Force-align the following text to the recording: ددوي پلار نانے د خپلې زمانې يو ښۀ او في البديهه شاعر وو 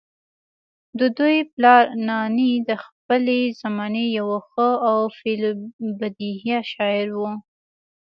ددوي 0.99 1.37
پلار 1.53 1.85
نانے 2.07 2.51
د 2.69 2.69
خپلې 2.83 3.39
زمانې 3.61 4.05
يو 4.17 4.29
ښۀ 4.47 4.69
او 4.89 4.99
في 5.17 5.29
البديهه 5.39 6.57
شاعر 6.71 7.07
وو 7.19 7.31